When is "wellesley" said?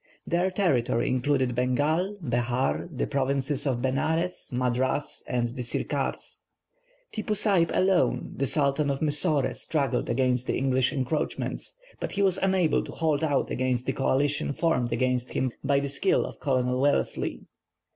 16.81-17.41